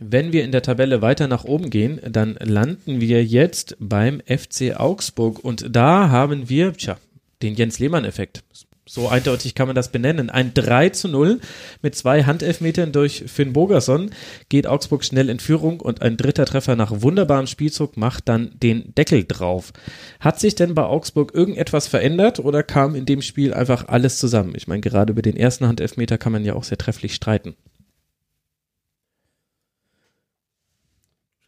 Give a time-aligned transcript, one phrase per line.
[0.00, 4.78] Wenn wir in der Tabelle weiter nach oben gehen, dann landen wir jetzt beim FC
[4.78, 6.98] Augsburg und da haben wir, tja,
[7.42, 8.44] den Jens Lehmann-Effekt.
[8.86, 10.30] So eindeutig kann man das benennen.
[10.30, 11.40] Ein 3 zu 0
[11.82, 14.12] mit zwei Handelfmetern durch Finn Bogerson
[14.48, 18.94] geht Augsburg schnell in Führung und ein dritter Treffer nach wunderbarem Spielzug macht dann den
[18.94, 19.72] Deckel drauf.
[20.20, 24.54] Hat sich denn bei Augsburg irgendetwas verändert oder kam in dem Spiel einfach alles zusammen?
[24.56, 27.56] Ich meine, gerade über den ersten Handelfmeter kann man ja auch sehr trefflich streiten.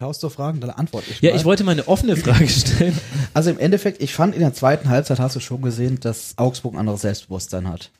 [0.01, 1.21] Schaust du Fragen, dann antworte ich.
[1.21, 1.37] Ja, mal.
[1.37, 2.97] ich wollte mal eine offene Frage stellen.
[3.35, 6.73] Also im Endeffekt, ich fand in der zweiten Halbzeit hast du schon gesehen, dass Augsburg
[6.73, 7.91] ein anderes Selbstbewusstsein hat.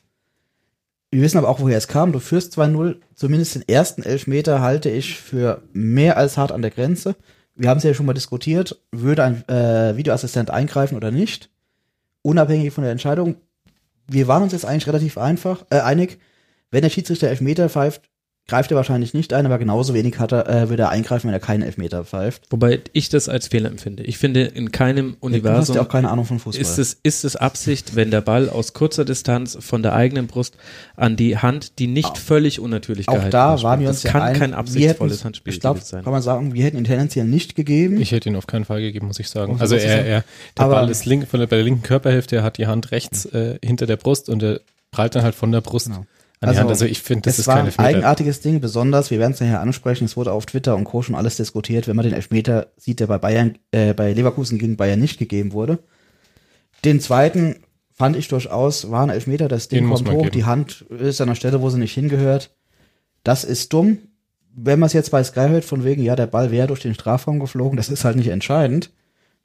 [1.12, 2.10] Wir wissen aber auch, woher es kam.
[2.10, 2.96] Du führst 2-0.
[3.14, 7.14] Zumindest den ersten Elfmeter halte ich für mehr als hart an der Grenze.
[7.54, 8.82] Wir haben es ja schon mal diskutiert.
[8.90, 11.50] Würde ein äh, Videoassistent eingreifen oder nicht?
[12.22, 13.36] Unabhängig von der Entscheidung.
[14.08, 16.18] Wir waren uns jetzt eigentlich relativ einfach, äh, einig.
[16.72, 18.02] Wenn der Schiedsrichter Elfmeter pfeift,
[18.48, 21.34] greift er wahrscheinlich nicht ein, aber genauso wenig hat er, äh, würde er eingreifen, wenn
[21.34, 22.42] er keinen Elfmeter pfeift.
[22.50, 24.02] Wobei ich das als Fehler empfinde.
[24.02, 26.60] Ich finde, in keinem Universum du hast ja auch keine Ahnung von Fußball.
[26.60, 30.56] Ist es, ist es Absicht, wenn der Ball aus kurzer Distanz von der eigenen Brust
[30.96, 34.02] an die Hand, die nicht auch, völlig unnatürlich auch gehalten Auch da waren wir uns
[34.02, 36.02] das kann ein, kein absichtsvolles Handspiel ich glaub, sein.
[36.02, 38.00] Kann man sagen, wir hätten ihn tendenziell nicht gegeben.
[38.00, 39.56] Ich hätte ihn auf keinen Fall gegeben, muss ich sagen.
[39.60, 40.24] Also er, er
[40.58, 42.90] der aber Ball ist link, von der, bei der linken Körperhälfte, er hat die Hand
[42.90, 44.60] rechts äh, hinter der Brust und er
[44.90, 45.86] prallt dann halt von der Brust.
[45.86, 46.06] Genau
[46.48, 46.70] also, Hand.
[46.70, 50.04] Also ich finde, das ist war ein eigenartiges Ding, besonders, wir werden es nachher ansprechen,
[50.04, 51.02] es wurde auf Twitter und Co.
[51.02, 54.76] schon alles diskutiert, wenn man den Elfmeter sieht, der bei Bayern, äh, bei Leverkusen gegen
[54.76, 55.78] Bayern nicht gegeben wurde.
[56.84, 57.56] Den zweiten
[57.92, 60.30] fand ich durchaus, war ein Elfmeter, das Ding kommt hoch, geben.
[60.32, 62.54] die Hand ist an der Stelle, wo sie nicht hingehört.
[63.22, 63.98] Das ist dumm.
[64.54, 66.94] Wenn man es jetzt bei Sky hört, von wegen, ja, der Ball wäre durch den
[66.94, 68.90] Strafraum geflogen, das ist halt nicht entscheidend.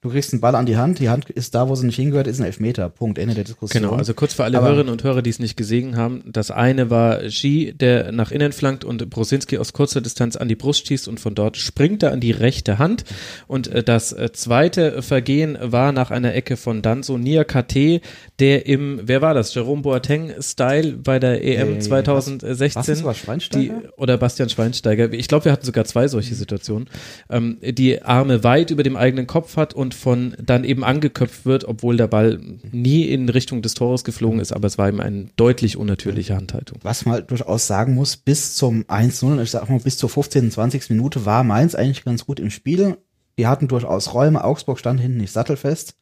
[0.01, 2.27] Du kriegst einen Ball an die Hand, die Hand ist da, wo sie nicht hingehört,
[2.27, 2.87] ist ein Elfmeter.
[2.87, 3.81] Punkt, Ende der Diskussion.
[3.81, 6.21] Genau, also kurz für alle Aber Hörerinnen und Hörer, die es nicht gesehen haben.
[6.27, 10.55] Das eine war Ski, der nach innen flankt und Brosinski aus kurzer Distanz an die
[10.55, 13.05] Brust schießt und von dort springt er an die rechte Hand.
[13.47, 17.99] Und äh, das äh, zweite Vergehen war nach einer Ecke von Danzo Nia KT,
[18.37, 23.03] der im, wer war das, Jerome Boateng-Style bei der EM 2016.
[23.03, 23.73] Was, Schweinsteiger?
[23.81, 25.11] Die, oder Bastian Schweinsteiger.
[25.11, 26.87] Ich glaube, wir hatten sogar zwei solche Situationen.
[27.31, 31.45] Ähm, die Arme weit über dem eigenen Kopf hat und und von dann eben angeköpft
[31.45, 32.41] wird, obwohl der Ball
[32.73, 36.79] nie in Richtung des Tores geflogen ist, aber es war ihm eine deutlich unnatürliche Handhaltung.
[36.83, 40.51] Was man halt durchaus sagen muss, bis zum 1-0, ich sag mal bis zur 15.,
[40.51, 40.89] 20.
[40.89, 42.97] Minute war Mainz eigentlich ganz gut im Spiel.
[43.37, 45.95] Die hatten durchaus Räume, Augsburg stand hinten nicht sattelfest.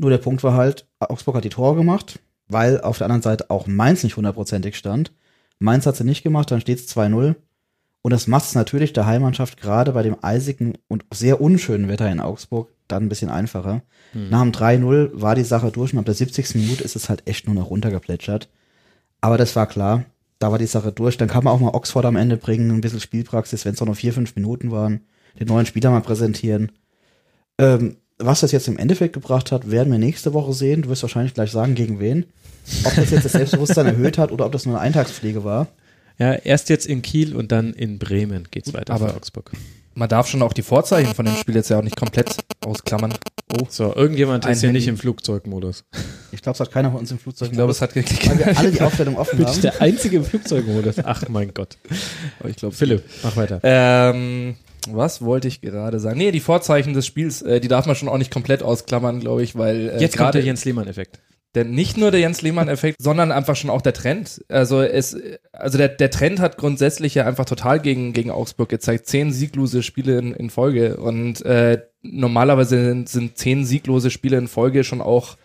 [0.00, 3.48] Nur der Punkt war halt, Augsburg hat die Tore gemacht, weil auf der anderen Seite
[3.48, 5.12] auch Mainz nicht hundertprozentig stand.
[5.60, 7.36] Mainz hat sie nicht gemacht, dann steht es 2-0.
[8.02, 12.10] Und das macht es natürlich der Heimmannschaft gerade bei dem eisigen und sehr unschönen Wetter
[12.10, 13.82] in Augsburg dann ein bisschen einfacher.
[14.12, 14.30] Mhm.
[14.30, 16.54] Nach dem 3-0 war die Sache durch und ab der 70.
[16.56, 18.48] Minute ist es halt echt nur noch runtergeplätschert.
[19.20, 20.04] Aber das war klar,
[20.38, 21.16] da war die Sache durch.
[21.16, 23.94] Dann kann man auch mal Oxford am Ende bringen, ein bisschen Spielpraxis, wenn es noch
[23.94, 25.00] vier, fünf Minuten waren,
[25.38, 26.72] den neuen Spieler mal präsentieren.
[27.58, 30.82] Ähm, was das jetzt im Endeffekt gebracht hat, werden wir nächste Woche sehen.
[30.82, 32.26] Du wirst wahrscheinlich gleich sagen, gegen wen.
[32.84, 35.68] Ob das jetzt das Selbstbewusstsein erhöht hat oder ob das nur eine Eintagspflege war.
[36.18, 39.52] Ja, erst jetzt in Kiel und dann in Bremen geht's weiter Aber für Augsburg
[39.98, 43.12] man darf schon auch die Vorzeichen von dem Spiel jetzt ja auch nicht komplett ausklammern.
[43.52, 43.66] Oh.
[43.68, 45.84] So, irgendjemand ist hier nicht im Flugzeugmodus.
[46.32, 47.52] Ich glaube, es hat keiner von uns im Flugzeugmodus.
[47.52, 48.28] Ich glaube, es hat geklickt.
[48.28, 49.54] Weil wir alle die Aufstellung offen Bin haben.
[49.54, 50.96] ich der einzige im Flugzeugmodus?
[51.04, 51.76] Ach mein Gott.
[52.38, 53.60] Aber ich glaube, Philipp, mach weiter.
[53.62, 54.56] Ähm,
[54.88, 56.18] was wollte ich gerade sagen?
[56.18, 59.42] Nee, die Vorzeichen des Spiels, äh, die darf man schon auch nicht komplett ausklammern, glaube
[59.42, 61.18] ich, weil äh, jetzt kommt der Jens Lehmann-Effekt.
[61.54, 64.44] Denn nicht nur der Jens Lehmann-Effekt, sondern einfach schon auch der Trend.
[64.48, 65.16] Also es,
[65.52, 69.06] also der, der Trend hat grundsätzlich ja einfach total gegen, gegen Augsburg gezeigt.
[69.06, 70.96] Zehn sieglose Spiele in, in Folge.
[70.98, 75.36] Und äh, normalerweise sind, sind zehn sieglose Spiele in Folge schon auch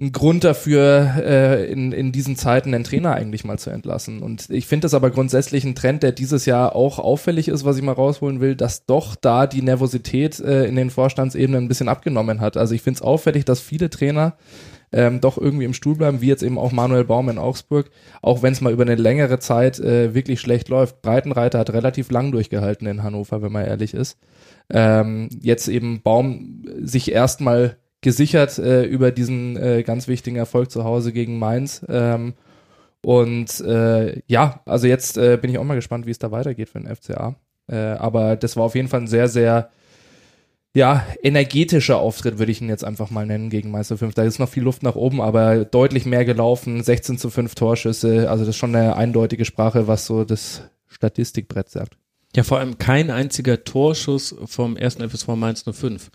[0.00, 4.20] ein Grund dafür, äh, in, in diesen Zeiten einen Trainer eigentlich mal zu entlassen.
[4.20, 7.76] Und ich finde das aber grundsätzlich ein Trend, der dieses Jahr auch auffällig ist, was
[7.76, 11.88] ich mal rausholen will, dass doch da die Nervosität äh, in den Vorstandsebenen ein bisschen
[11.88, 12.56] abgenommen hat.
[12.56, 14.36] Also ich finde es auffällig, dass viele Trainer
[14.92, 17.90] ähm, doch irgendwie im Stuhl bleiben, wie jetzt eben auch Manuel Baum in Augsburg,
[18.20, 21.02] auch wenn es mal über eine längere Zeit äh, wirklich schlecht läuft.
[21.02, 24.18] Breitenreiter hat relativ lang durchgehalten in Hannover, wenn man ehrlich ist.
[24.70, 30.84] Ähm, jetzt eben Baum sich erstmal gesichert äh, über diesen äh, ganz wichtigen Erfolg zu
[30.84, 31.84] Hause gegen Mainz.
[31.88, 32.34] Ähm,
[33.00, 36.68] und äh, ja, also jetzt äh, bin ich auch mal gespannt, wie es da weitergeht
[36.68, 37.36] für den FCA.
[37.68, 39.70] Äh, aber das war auf jeden Fall ein sehr, sehr
[40.74, 44.14] ja, energetischer Auftritt, würde ich ihn jetzt einfach mal nennen, gegen Meister 5.
[44.14, 48.30] Da ist noch viel Luft nach oben, aber deutlich mehr gelaufen, 16 zu 5 Torschüsse,
[48.30, 51.98] also das ist schon eine eindeutige Sprache, was so das Statistikbrett sagt.
[52.34, 56.10] Ja, vor allem kein einziger Torschuss vom ersten FSV Mainz 05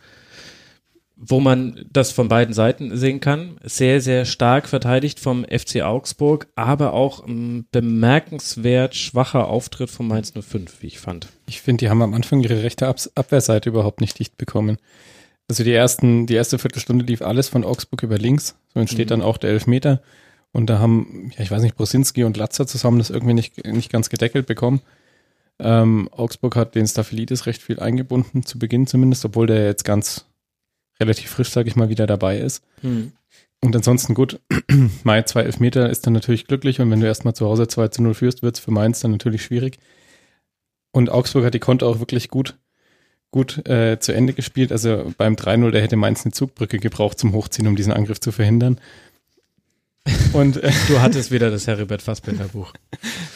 [1.20, 3.58] wo man das von beiden Seiten sehen kann.
[3.64, 10.32] Sehr, sehr stark verteidigt vom FC Augsburg, aber auch ein bemerkenswert schwacher Auftritt von Mainz
[10.40, 11.28] 05, wie ich fand.
[11.48, 14.78] Ich finde, die haben am Anfang ihre rechte Ab Abwehrseite überhaupt nicht dicht bekommen.
[15.50, 18.56] Also die ersten, die erste Viertelstunde lief alles von Augsburg über links.
[18.74, 19.10] So entsteht mhm.
[19.10, 20.02] dann auch der Elfmeter.
[20.52, 23.92] Und da haben, ja, ich weiß nicht, Brosinski und Latzer zusammen das irgendwie nicht, nicht
[23.92, 24.82] ganz gedeckelt bekommen.
[25.60, 30.27] Ähm, Augsburg hat den Staphylidis recht viel eingebunden, zu Beginn zumindest, obwohl der jetzt ganz
[31.00, 32.64] relativ frisch, sage ich mal, wieder dabei ist.
[32.82, 33.14] Mhm.
[33.62, 34.40] Und ansonsten gut,
[35.04, 38.04] Mai zwei Elfmeter ist dann natürlich glücklich und wenn du erstmal zu Hause 2 zu
[38.04, 39.80] 0 führst, wird es für Mainz dann natürlich schwierig.
[40.92, 42.58] Und Augsburg hat die Konter auch wirklich gut,
[43.32, 44.72] gut äh, zu Ende gespielt.
[44.72, 48.32] Also beim 3-0, der hätte Mainz eine Zugbrücke gebraucht zum Hochziehen, um diesen Angriff zu
[48.32, 48.80] verhindern.
[50.34, 52.74] Und äh, du hattest wieder das Heribert Fassbinder Buch.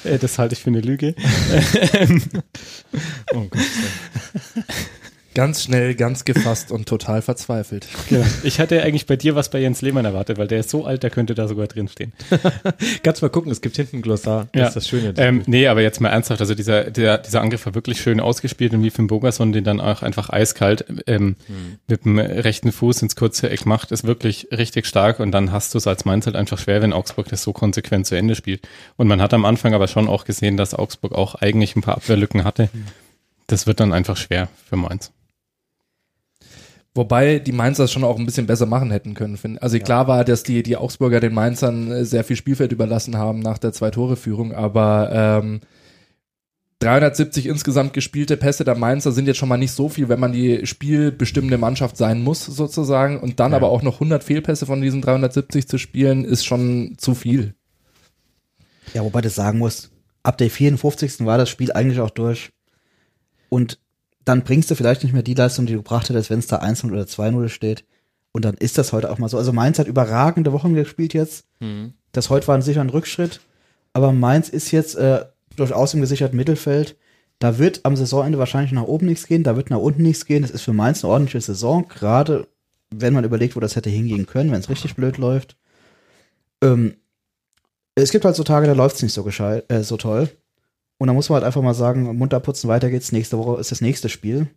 [0.04, 1.14] Äh, das halte ich für eine Lüge.
[3.36, 3.62] oh Gott.
[5.34, 7.88] Ganz schnell, ganz gefasst und total verzweifelt.
[8.10, 8.26] Genau.
[8.44, 11.04] Ich hatte eigentlich bei dir was bei Jens Lehmann erwartet, weil der ist so alt,
[11.04, 12.12] der könnte da sogar drinstehen.
[13.04, 14.50] Kannst mal gucken, es gibt hinten ein Glossar.
[14.52, 14.68] Das ja.
[14.68, 15.14] ist das Schöne.
[15.16, 18.74] Ähm, nee, aber jetzt mal ernsthaft, also dieser, der, dieser Angriff war wirklich schön ausgespielt
[18.74, 21.78] und wie Finn Bogerson den dann auch einfach eiskalt ähm, hm.
[21.88, 25.74] mit dem rechten Fuß ins kurze Eck macht, ist wirklich richtig stark und dann hast
[25.74, 28.68] du es als Mainz halt einfach schwer, wenn Augsburg das so konsequent zu Ende spielt.
[28.98, 31.96] Und man hat am Anfang aber schon auch gesehen, dass Augsburg auch eigentlich ein paar
[31.96, 32.64] Abwehrlücken hatte.
[32.74, 32.86] Hm.
[33.48, 35.12] Das wird dann einfach schwer für Mainz.
[36.94, 39.58] Wobei die Mainzer es schon auch ein bisschen besser machen hätten können.
[39.60, 39.84] Also ja.
[39.84, 43.58] klar war, dass die, die Augsburger den Mainzern äh, sehr viel Spielfeld überlassen haben nach
[43.58, 45.10] der Zwei-Tore-Führung, aber
[45.42, 45.62] ähm,
[46.80, 50.32] 370 insgesamt gespielte Pässe der Mainzer sind jetzt schon mal nicht so viel, wenn man
[50.34, 53.20] die spielbestimmende Mannschaft sein muss, sozusagen.
[53.20, 53.58] Und dann ja.
[53.58, 57.54] aber auch noch 100 Fehlpässe von diesen 370 zu spielen, ist schon zu viel.
[58.94, 59.92] Ja, wobei du sagen musst,
[60.24, 61.26] ab der 54.
[61.26, 62.50] war das Spiel eigentlich auch durch.
[63.50, 63.80] Und
[64.26, 66.58] dann bringst du vielleicht nicht mehr die Leistung, die du gebracht hättest, wenn es da
[66.58, 67.86] 1 oder 2-0 steht.
[68.32, 69.38] Und dann ist das heute auch mal so.
[69.38, 71.46] Also Mainz hat überragende Wochen gespielt jetzt.
[71.60, 71.94] Mhm.
[72.12, 73.42] Das heute war ein sicher ein Rückschritt.
[73.94, 75.26] Aber Mainz ist jetzt äh,
[75.56, 76.96] durchaus im gesicherten Mittelfeld.
[77.40, 80.44] Da wird am Saisonende wahrscheinlich nach oben nichts gehen, da wird nach unten nichts gehen.
[80.44, 82.48] Das ist für Mainz eine ordentliche Saison, gerade
[82.92, 85.58] wenn man überlegt, wo das hätte hingehen können, wenn es richtig blöd läuft.
[86.62, 86.96] Ähm,
[87.96, 90.30] es gibt halt so Tage, da läuft es nicht so gescheit, äh, so toll.
[91.02, 93.12] Und da muss man halt einfach mal sagen, munter putzen, weiter geht's.
[93.12, 94.50] Nächste Woche ist das nächste Spiel.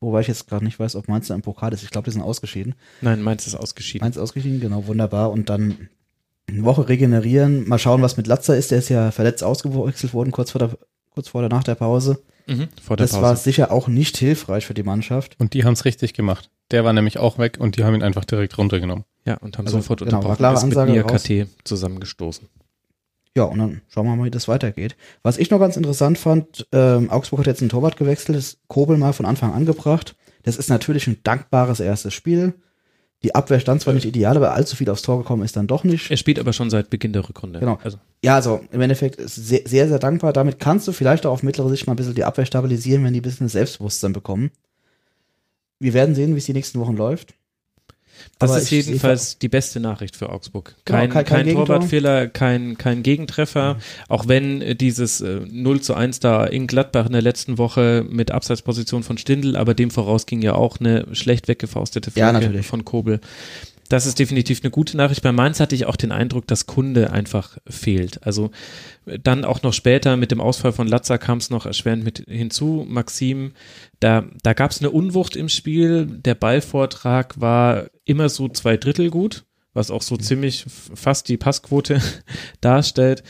[0.00, 1.82] Wobei ich jetzt gerade nicht weiß, ob Mainz da im Pokal ist.
[1.82, 2.74] Ich glaube, die sind ausgeschieden.
[3.00, 4.04] Nein, Mainz ist ausgeschieden.
[4.04, 5.30] Mainz ist ausgeschieden, genau, wunderbar.
[5.30, 5.88] Und dann
[6.46, 7.66] eine Woche regenerieren.
[7.66, 8.70] Mal schauen, was mit Latzer ist.
[8.70, 10.76] Der ist ja verletzt ausgewechselt worden, kurz vor der,
[11.08, 12.22] kurz vor der nach der Pause.
[12.46, 13.22] Mhm, vor der das Pause.
[13.22, 15.36] war sicher auch nicht hilfreich für die Mannschaft.
[15.38, 16.50] Und die haben es richtig gemacht.
[16.70, 19.06] Der war nämlich auch weg und die haben ihn einfach direkt runtergenommen.
[19.24, 20.36] Ja, und haben also, sofort genau, unterbrochen.
[20.36, 22.46] Klare Ansage mit KT zusammengestoßen.
[23.36, 24.96] Ja, und dann schauen wir mal, wie das weitergeht.
[25.22, 28.96] Was ich noch ganz interessant fand, ähm, Augsburg hat jetzt einen Torwart gewechselt, das Kobel
[28.96, 30.16] mal von Anfang an gebracht.
[30.42, 32.54] Das ist natürlich ein dankbares erstes Spiel.
[33.24, 35.82] Die Abwehr stand zwar nicht ideal, aber allzu viel aufs Tor gekommen ist dann doch
[35.82, 36.10] nicht.
[36.10, 37.58] Er spielt aber schon seit Beginn der Rückrunde.
[37.58, 37.78] Genau.
[37.82, 37.98] Also.
[38.22, 40.32] Ja, also im Endeffekt ist sehr, sehr, sehr dankbar.
[40.32, 43.12] Damit kannst du vielleicht auch auf mittlere Sicht mal ein bisschen die Abwehr stabilisieren, wenn
[43.12, 44.52] die ein bisschen Selbstbewusstsein bekommen.
[45.80, 47.34] Wir werden sehen, wie es die nächsten Wochen läuft.
[48.38, 50.74] Das Aber ist jedenfalls die beste Nachricht für Augsburg.
[50.84, 53.74] Kein, genau, kein, kein, kein Torwartfehler, kein, kein Gegentreffer.
[53.74, 53.78] Mhm.
[54.08, 58.04] Auch wenn äh, dieses äh, 0 zu 1 da in Gladbach in der letzten Woche
[58.08, 62.62] mit Abseitsposition von Stindl, aber dem voraus ging ja auch eine schlecht weggefaustete Flanke ja,
[62.62, 63.20] von Kobel.
[63.88, 65.22] Das ist definitiv eine gute Nachricht.
[65.22, 68.22] Bei Mainz hatte ich auch den Eindruck, dass Kunde einfach fehlt.
[68.26, 68.50] Also
[69.06, 72.84] dann auch noch später mit dem Ausfall von Latza kam es noch erschwerend mit hinzu.
[72.86, 73.52] Maxim,
[74.00, 76.04] da, da gab es eine Unwucht im Spiel.
[76.06, 80.20] Der Ballvortrag war immer so zwei Drittel gut, was auch so mhm.
[80.20, 82.02] ziemlich fast die Passquote
[82.60, 83.22] darstellt.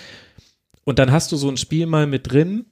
[0.82, 2.66] Und dann hast du so ein Spiel mal mit drin,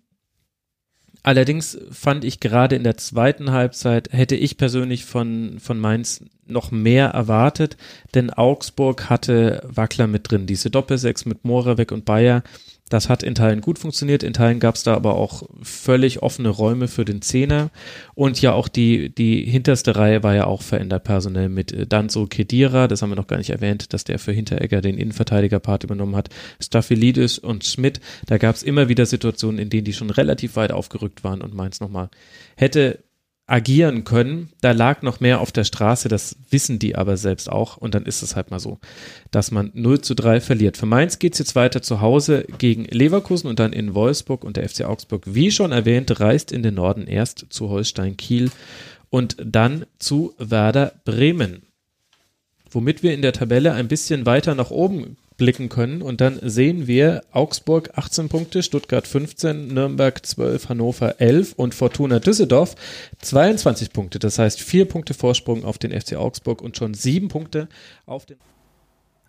[1.27, 6.71] Allerdings fand ich gerade in der zweiten Halbzeit, hätte ich persönlich von, von Mainz noch
[6.71, 7.77] mehr erwartet,
[8.15, 10.47] denn Augsburg hatte Wackler mit drin.
[10.47, 12.45] Diese Doppelsechs mit Moravec und Bayer,
[12.89, 16.51] das hat in Teilen gut funktioniert, in Teilen gab es da aber auch völlig offene
[16.51, 17.71] Räume für den Zehner.
[18.15, 22.27] Und ja auch die, die hinterste Reihe war ja auch verändert personell mit äh, Danzo
[22.27, 26.15] Kedira, das haben wir noch gar nicht erwähnt, dass der für Hinteregger den Innenverteidigerpart übernommen
[26.15, 26.29] hat,
[26.61, 30.71] Staphylidis und Schmidt, da gab es immer wieder Situationen, in denen die schon relativ weit
[30.71, 32.09] aufgerückt waren und Mainz nochmal
[32.57, 33.01] hätte
[33.47, 34.51] agieren können.
[34.61, 37.77] Da lag noch mehr auf der Straße, das wissen die aber selbst auch.
[37.77, 38.79] Und dann ist es halt mal so,
[39.31, 40.77] dass man 0 zu 3 verliert.
[40.77, 44.45] Für Mainz geht's jetzt weiter zu Hause gegen Leverkusen und dann in Wolfsburg.
[44.45, 48.51] Und der FC Augsburg, wie schon erwähnt, reist in den Norden erst zu Holstein Kiel
[49.11, 51.63] und dann zu Werder Bremen.
[52.71, 56.03] Womit wir in der Tabelle ein bisschen weiter nach oben blicken können.
[56.03, 62.19] Und dann sehen wir Augsburg 18 Punkte, Stuttgart 15, Nürnberg 12, Hannover 11 und Fortuna
[62.19, 62.75] Düsseldorf
[63.21, 64.19] 22 Punkte.
[64.19, 67.69] Das heißt vier Punkte Vorsprung auf den FC Augsburg und schon sieben Punkte
[68.07, 68.37] auf den